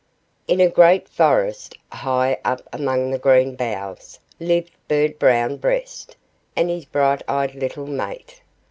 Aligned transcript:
In 0.47 0.59
a 0.59 0.67
great 0.67 1.07
forest, 1.07 1.77
high 1.91 2.39
up 2.43 2.67
among 2.73 3.11
the 3.11 3.19
green 3.19 3.55
boughs, 3.55 4.17
lived 4.39 4.71
Bird 4.87 5.19
Brown 5.19 5.57
Breast, 5.57 6.15
and 6.55 6.71
his 6.71 6.85
bright 6.85 7.21
eyed 7.27 7.53
little 7.53 7.85
mate. 7.85 8.41